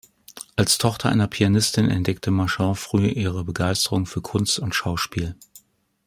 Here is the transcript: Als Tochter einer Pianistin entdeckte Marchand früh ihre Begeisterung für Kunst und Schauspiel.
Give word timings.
Als 0.55 0.79
Tochter 0.79 1.09
einer 1.09 1.27
Pianistin 1.27 1.87
entdeckte 1.91 2.31
Marchand 2.31 2.79
früh 2.79 3.05
ihre 3.07 3.43
Begeisterung 3.43 4.07
für 4.07 4.21
Kunst 4.23 4.57
und 4.57 4.73
Schauspiel. 4.73 5.35